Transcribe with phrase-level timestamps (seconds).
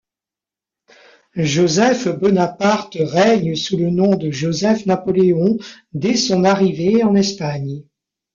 [1.35, 5.57] Joseph Bonaparte règne sous le nom de Joseph-Napoléon
[5.93, 7.83] dès son arrivée en Espagne.